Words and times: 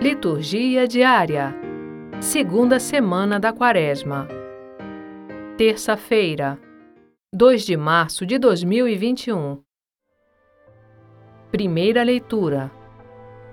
Liturgia 0.00 0.88
diária. 0.88 1.54
Segunda 2.22 2.80
semana 2.80 3.38
da 3.38 3.52
Quaresma. 3.52 4.26
Terça-feira, 5.58 6.58
2 7.34 7.66
de 7.66 7.76
março 7.76 8.24
de 8.24 8.38
2021. 8.38 9.62
Primeira 11.50 12.02
leitura. 12.02 12.70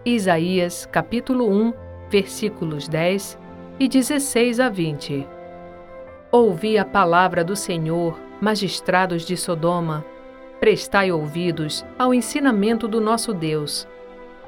Isaías, 0.05 0.86
capítulo 0.86 1.52
1, 1.52 1.73
versículos 2.09 2.88
10 2.88 3.38
e 3.77 3.89
16 3.89 4.61
a 4.61 4.70
20. 4.70 5.27
Ouvi 6.32 6.77
a 6.77 6.86
palavra 6.86 7.43
do 7.43 7.57
Senhor, 7.57 8.18
magistrados 8.39 9.25
de 9.25 9.36
Sodoma, 9.36 10.05
prestai 10.61 11.11
ouvidos 11.11 11.86
ao 12.00 12.14
ensinamento 12.14 12.88
do 12.88 13.02
nosso 13.02 13.34
Deus. 13.34 13.86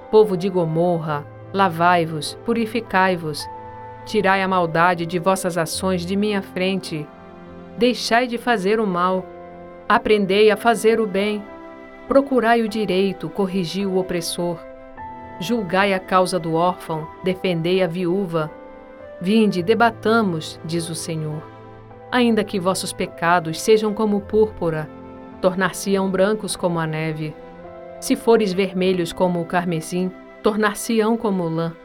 Povo 0.09 0.37
de 0.37 0.47
Gomorra, 0.47 1.27
Lavai-vos, 1.51 2.37
purificai-vos, 2.45 3.47
tirai 4.05 4.41
a 4.41 4.47
maldade 4.47 5.05
de 5.05 5.17
vossas 5.17 5.57
ações 5.57 6.05
de 6.05 6.15
minha 6.15 6.41
frente. 6.41 7.07
Deixai 7.77 8.27
de 8.27 8.37
fazer 8.37 8.79
o 8.79 8.85
mal, 8.85 9.25
aprendei 9.87 10.51
a 10.51 10.57
fazer 10.57 10.99
o 10.99 11.07
bem, 11.07 11.43
procurai 12.07 12.61
o 12.61 12.69
direito, 12.69 13.29
corrigi 13.29 13.85
o 13.85 13.97
opressor. 13.97 14.59
Julgai 15.39 15.93
a 15.93 15.99
causa 15.99 16.37
do 16.37 16.53
órfão, 16.53 17.07
defendei 17.23 17.81
a 17.81 17.87
viúva. 17.87 18.51
Vinde, 19.21 19.63
debatamos, 19.63 20.59
diz 20.63 20.89
o 20.89 20.95
Senhor. 20.95 21.41
Ainda 22.11 22.43
que 22.43 22.59
vossos 22.59 22.93
pecados 22.93 23.59
sejam 23.59 23.93
como 23.93 24.21
púrpura, 24.21 24.89
tornar-se-ão 25.41 26.11
brancos 26.11 26.55
como 26.55 26.79
a 26.79 26.85
neve. 26.85 27.33
Se 27.99 28.15
fores 28.15 28.53
vermelhos 28.53 29.11
como 29.13 29.41
o 29.41 29.45
carmesim, 29.45 30.11
tornar-se-ão 30.41 31.17
como 31.17 31.47
lã. 31.47 31.75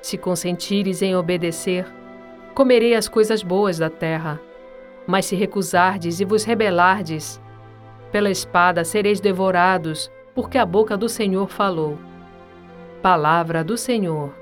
Se 0.00 0.16
consentires 0.16 1.02
em 1.02 1.14
obedecer, 1.16 1.86
comerei 2.54 2.94
as 2.94 3.08
coisas 3.08 3.42
boas 3.42 3.78
da 3.78 3.90
terra. 3.90 4.40
Mas 5.06 5.26
se 5.26 5.36
recusardes 5.36 6.20
e 6.20 6.24
vos 6.24 6.44
rebelardes, 6.44 7.40
pela 8.12 8.30
espada 8.30 8.84
sereis 8.84 9.20
devorados, 9.20 10.10
porque 10.34 10.58
a 10.58 10.66
boca 10.66 10.96
do 10.96 11.08
Senhor 11.08 11.48
falou. 11.48 11.98
Palavra 13.02 13.64
do 13.64 13.76
Senhor. 13.76 14.34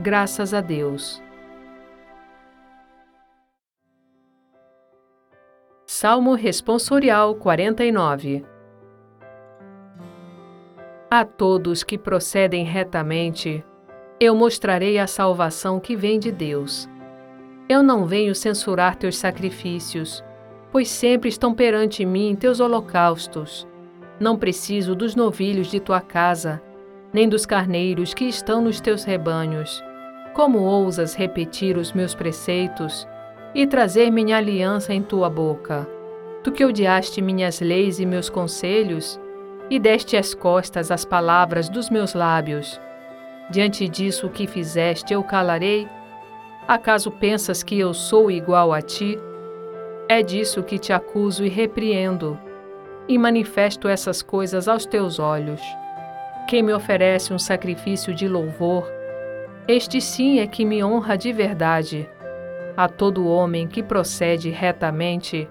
Graças 0.00 0.52
a 0.52 0.60
Deus. 0.60 1.22
Salmo 5.86 6.34
Responsorial 6.34 7.34
49 7.36 8.55
a 11.10 11.24
todos 11.24 11.84
que 11.84 11.96
procedem 11.96 12.64
retamente, 12.64 13.64
eu 14.18 14.34
mostrarei 14.34 14.98
a 14.98 15.06
salvação 15.06 15.78
que 15.78 15.94
vem 15.94 16.18
de 16.18 16.32
Deus. 16.32 16.88
Eu 17.68 17.82
não 17.82 18.06
venho 18.06 18.34
censurar 18.34 18.96
teus 18.96 19.16
sacrifícios, 19.16 20.24
pois 20.72 20.88
sempre 20.88 21.28
estão 21.28 21.54
perante 21.54 22.04
mim 22.04 22.34
teus 22.34 22.58
holocaustos. 22.58 23.66
Não 24.18 24.36
preciso 24.36 24.96
dos 24.96 25.14
novilhos 25.14 25.68
de 25.68 25.78
tua 25.78 26.00
casa, 26.00 26.60
nem 27.12 27.28
dos 27.28 27.46
carneiros 27.46 28.12
que 28.12 28.24
estão 28.24 28.60
nos 28.60 28.80
teus 28.80 29.04
rebanhos. 29.04 29.84
Como 30.34 30.58
ousas 30.58 31.14
repetir 31.14 31.76
os 31.76 31.92
meus 31.92 32.14
preceitos 32.14 33.06
e 33.54 33.64
trazer 33.66 34.10
minha 34.10 34.38
aliança 34.38 34.92
em 34.92 35.02
tua 35.02 35.30
boca? 35.30 35.88
Tu 36.42 36.50
que 36.50 36.64
odiaste 36.64 37.22
minhas 37.22 37.60
leis 37.60 38.00
e 38.00 38.06
meus 38.06 38.28
conselhos, 38.28 39.20
e 39.70 39.78
deste 39.78 40.16
as 40.16 40.34
costas 40.34 40.90
às 40.90 41.04
palavras 41.04 41.68
dos 41.68 41.90
meus 41.90 42.14
lábios. 42.14 42.80
Diante 43.50 43.88
disso 43.88 44.26
o 44.26 44.30
que 44.30 44.46
fizeste 44.46 45.12
eu 45.12 45.22
calarei? 45.22 45.88
Acaso 46.66 47.10
pensas 47.10 47.62
que 47.62 47.78
eu 47.78 47.94
sou 47.94 48.30
igual 48.30 48.72
a 48.72 48.82
ti? 48.82 49.18
É 50.08 50.22
disso 50.22 50.62
que 50.62 50.78
te 50.78 50.92
acuso 50.92 51.44
e 51.44 51.48
repreendo, 51.48 52.38
e 53.08 53.18
manifesto 53.18 53.88
essas 53.88 54.22
coisas 54.22 54.68
aos 54.68 54.86
teus 54.86 55.18
olhos. 55.18 55.60
Quem 56.48 56.62
me 56.62 56.72
oferece 56.72 57.32
um 57.32 57.38
sacrifício 57.38 58.14
de 58.14 58.28
louvor, 58.28 58.88
este 59.68 60.00
sim 60.00 60.38
é 60.38 60.46
que 60.46 60.64
me 60.64 60.82
honra 60.82 61.18
de 61.18 61.32
verdade. 61.32 62.08
A 62.76 62.88
todo 62.88 63.26
homem 63.26 63.66
que 63.66 63.82
procede 63.82 64.50
retamente, 64.50 65.48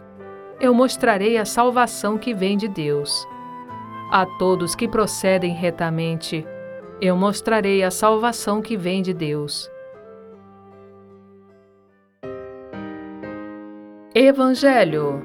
eu 0.59 0.73
mostrarei 0.73 1.37
a 1.37 1.43
salvação 1.43 2.17
que 2.17 2.33
vem 2.33 2.55
de 2.55 2.69
Deus. 2.69 3.27
A 4.11 4.25
todos 4.25 4.75
que 4.75 4.87
procedem 4.87 5.53
retamente, 5.53 6.45
eu 7.01 7.17
mostrarei 7.17 7.83
a 7.83 7.89
salvação 7.89 8.61
que 8.61 8.77
vem 8.77 9.01
de 9.01 9.13
Deus. 9.13 9.69
Evangelho 14.13 15.21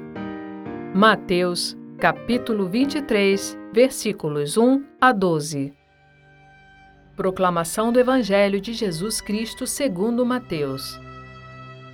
Mateus, 0.93 1.77
capítulo 1.99 2.67
23, 2.67 3.57
versículos 3.71 4.57
1 4.57 4.83
a 4.99 5.11
12. 5.13 5.73
Proclamação 7.15 7.93
do 7.93 7.99
Evangelho 7.99 8.59
de 8.59 8.73
Jesus 8.73 9.21
Cristo 9.21 9.67
segundo 9.67 10.25
Mateus. 10.25 10.99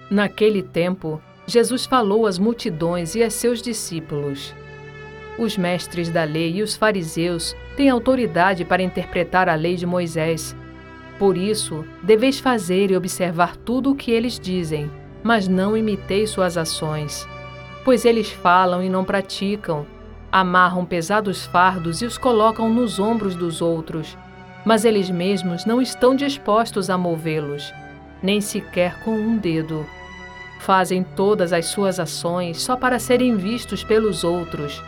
Naquele 0.09 0.63
tempo, 0.63 1.21
Jesus 1.45 1.85
falou 1.85 2.25
às 2.25 2.39
multidões 2.39 3.13
e 3.13 3.21
a 3.21 3.29
seus 3.29 3.61
discípulos: 3.61 4.55
os 5.37 5.57
mestres 5.57 6.09
da 6.09 6.23
lei 6.23 6.57
e 6.57 6.63
os 6.63 6.75
fariseus 6.75 7.55
têm 7.75 7.89
autoridade 7.89 8.65
para 8.65 8.81
interpretar 8.81 9.47
a 9.47 9.55
lei 9.55 9.75
de 9.75 9.85
Moisés. 9.85 10.55
Por 11.19 11.37
isso, 11.37 11.85
deveis 12.01 12.39
fazer 12.39 12.91
e 12.91 12.97
observar 12.97 13.55
tudo 13.55 13.91
o 13.91 13.95
que 13.95 14.11
eles 14.11 14.39
dizem, 14.39 14.91
mas 15.23 15.47
não 15.47 15.77
imiteis 15.77 16.29
suas 16.29 16.57
ações. 16.57 17.27
Pois 17.83 18.05
eles 18.05 18.31
falam 18.31 18.83
e 18.83 18.89
não 18.89 19.03
praticam, 19.03 19.85
amarram 20.31 20.85
pesados 20.85 21.45
fardos 21.45 22.01
e 22.01 22.05
os 22.05 22.17
colocam 22.17 22.69
nos 22.69 22.99
ombros 22.99 23.35
dos 23.35 23.61
outros, 23.61 24.17
mas 24.65 24.85
eles 24.85 25.09
mesmos 25.09 25.65
não 25.65 25.81
estão 25.81 26.15
dispostos 26.15 26.89
a 26.89 26.97
movê-los, 26.97 27.73
nem 28.21 28.41
sequer 28.41 29.01
com 29.03 29.11
um 29.11 29.37
dedo. 29.37 29.85
Fazem 30.59 31.03
todas 31.03 31.53
as 31.53 31.67
suas 31.67 31.99
ações 31.99 32.61
só 32.61 32.75
para 32.75 32.99
serem 32.99 33.35
vistos 33.35 33.83
pelos 33.83 34.23
outros 34.23 34.83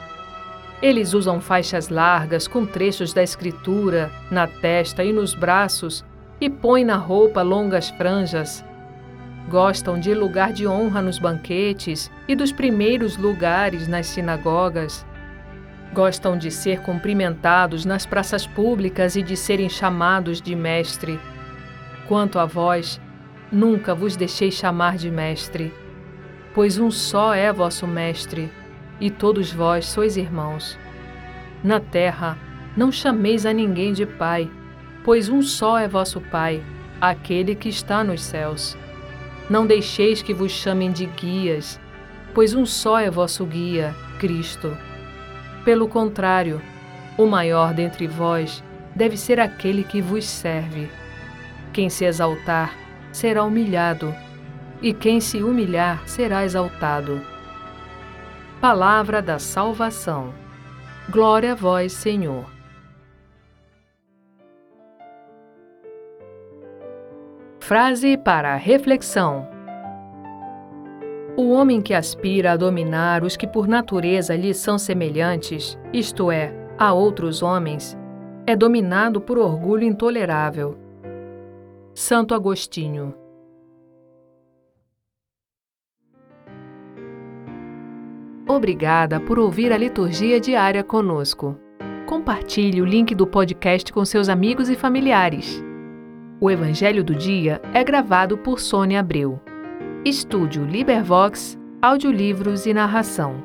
eles 0.81 1.13
usam 1.13 1.41
faixas 1.41 1.90
largas 1.90 2.47
com 2.47 2.66
trechos 2.66 3.12
da 3.12 3.22
Escritura 3.22 4.09
na 4.31 4.47
testa 4.47 5.03
e 5.03 5.12
nos 5.12 5.34
braços 5.34 6.06
e 6.40 6.50
põem 6.50 6.85
na 6.85 6.95
roupa 6.95 7.41
longas 7.41 7.90
franjas. 7.90 8.63
Gostam 9.50 10.00
de 10.00 10.13
lugar 10.13 10.53
de 10.53 10.66
honra 10.66 11.01
nos 11.01 11.19
banquetes 11.19 12.09
e 12.28 12.35
dos 12.35 12.51
primeiros 12.51 13.17
lugares 13.17 13.88
nas 13.88 14.07
sinagogas. 14.07 15.06
Gostam 15.91 16.38
de 16.38 16.50
ser 16.50 16.81
cumprimentados 16.81 17.84
nas 17.84 18.06
praças 18.06 18.47
públicas 18.47 19.16
e 19.16 19.23
de 19.23 19.35
serem 19.35 19.67
chamados 19.67 20.41
de 20.41 20.56
mestre. 20.56 21.19
Quanto 22.07 22.40
a 22.40 22.46
vós, 22.46 23.01
nunca 23.51 23.94
vos 23.94 24.16
deixei 24.16 24.51
chamar 24.51 24.97
de 24.97 25.11
mestre, 25.11 25.73
pois 26.53 26.78
um 26.78 26.90
só 26.90 27.34
é 27.34 27.51
vosso 27.51 27.85
mestre 27.85 28.50
e 29.00 29.10
todos 29.10 29.52
vós 29.52 29.86
sois 29.86 30.18
irmãos. 30.18 30.78
Na 31.64 31.80
terra, 31.80 32.38
não 32.76 32.92
chameis 32.92 33.46
a 33.46 33.54
ninguém 33.54 33.94
de 33.94 34.06
Pai, 34.06 34.50
pois 35.04 35.30
um 35.30 35.42
só 35.42 35.78
é 35.78 35.88
vosso 35.88 36.22
Pai, 36.22 36.64
aquele 37.00 37.56
que 37.56 37.70
está 37.70 38.04
nos 38.04 38.22
céus. 38.22 38.78
Não 39.50 39.66
deixeis 39.66 40.22
que 40.22 40.34
vos 40.34 40.52
chamem 40.52 40.92
de 40.92 41.06
guias, 41.06 41.80
pois 42.34 42.54
um 42.54 42.66
só 42.66 43.00
é 43.00 43.09
vosso 43.09 43.46
guia, 43.46 43.96
Cristo. 44.20 44.78
Pelo 45.66 45.88
contrário, 45.88 46.62
o 47.18 47.26
maior 47.26 47.74
dentre 47.74 48.08
vós 48.08 48.64
deve 48.96 49.18
ser 49.18 49.40
aquele 49.40 49.84
que 49.84 50.02
vos 50.02 50.26
serve. 50.26 50.90
Quem 51.73 51.90
se 51.90 52.06
exaltar 52.06 52.73
será 53.12 53.44
humilhado, 53.44 54.14
e 54.82 54.94
quem 54.94 55.20
se 55.20 55.44
humilhar 55.44 56.08
será 56.08 56.46
exaltado. 56.46 57.22
Palavra 58.61 59.22
da 59.22 59.40
salvação. 59.40 60.34
Glória 61.09 61.53
a 61.53 61.56
vós, 61.56 61.94
Senhor. 61.94 62.44
Frase 67.58 68.17
para 68.17 68.53
reflexão. 68.58 69.47
O 71.38 71.52
homem 71.52 71.82
que 71.82 71.94
aspira 71.94 72.52
a 72.52 72.58
dominar 72.58 73.23
os 73.23 73.38
que 73.38 73.47
por 73.47 73.66
natureza 73.66 74.35
lhe 74.35 74.53
são 74.53 74.78
semelhantes, 74.78 75.79
isto 75.94 76.29
é, 76.29 76.53
a 76.78 76.91
outros 76.91 77.41
homens, 77.41 77.97
é 78.46 78.58
dominado 78.58 79.22
por 79.22 79.38
orgulho 79.38 79.85
intolerável. 79.85 80.78
Santo 81.94 82.35
Agostinho 82.35 83.16
Obrigada 88.49 89.19
por 89.19 89.37
ouvir 89.37 89.72
a 89.72 89.78
liturgia 89.78 90.40
diária 90.40 90.84
conosco. 90.84 91.55
Compartilhe 92.07 92.81
o 92.81 92.85
link 92.85 93.13
do 93.13 93.28
podcast 93.28 93.93
com 93.93 94.03
seus 94.03 94.28
amigos 94.28 94.69
e 94.69 94.75
familiares. 94.75 95.63
O 96.41 96.49
Evangelho 96.49 97.03
do 97.03 97.13
Dia 97.13 97.61
é 97.75 97.84
gravado 97.84 98.40
por 98.40 98.59
Sônia 98.59 99.01
Abreu. 99.01 99.40
Estúdio 100.03 100.66
Libervox, 100.66 101.59
audiolivros 101.79 102.66
e 102.66 102.73
narração. 102.73 103.35